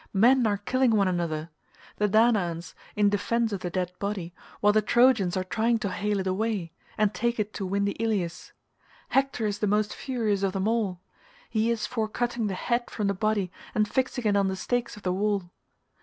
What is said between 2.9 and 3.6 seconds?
in defence of